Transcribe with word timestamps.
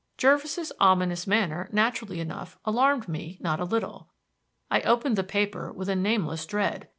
Jervis's 0.17 0.71
ominous 0.79 1.27
manner, 1.27 1.69
naturally 1.71 2.19
enough, 2.19 2.57
alarmed 2.65 3.07
me 3.07 3.37
not 3.39 3.59
a 3.59 3.63
little. 3.65 4.09
I 4.71 4.81
opened 4.81 5.15
the 5.15 5.23
paper 5.23 5.71
with 5.71 5.89
a 5.89 5.95
nameless 5.95 6.47
dread. 6.47 6.87